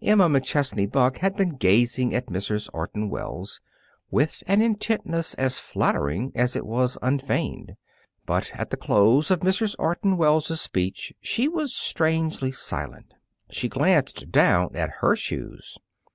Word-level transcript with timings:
Emma 0.00 0.30
McChesney 0.30 0.90
Buck 0.90 1.18
had 1.18 1.36
been 1.36 1.56
gazing 1.56 2.14
at 2.14 2.28
Mrs. 2.28 2.70
Orton 2.72 3.10
Wells 3.10 3.60
with 4.10 4.42
an 4.46 4.62
intentness 4.62 5.34
as 5.34 5.58
flattering 5.58 6.32
as 6.34 6.56
it 6.56 6.64
was 6.64 6.96
unfeigned. 7.02 7.74
But 8.24 8.50
at 8.54 8.70
the 8.70 8.78
close 8.78 9.30
of 9.30 9.40
Mrs. 9.40 9.76
Orton 9.78 10.16
Wells' 10.16 10.58
speech 10.58 11.12
she 11.20 11.48
was 11.48 11.76
strangely 11.76 12.50
silent. 12.50 13.12
She 13.50 13.68
glanced 13.68 14.30
down 14.30 14.74
at 14.74 14.88
her 15.02 15.14
shoes. 15.16 15.76